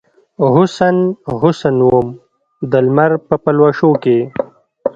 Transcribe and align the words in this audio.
حسن، 0.53 0.95
حسن 1.41 1.75
وم 1.89 2.07
دلمر 2.71 3.11
په 3.27 3.35
پلوشو 3.43 3.91
کې 4.03 4.17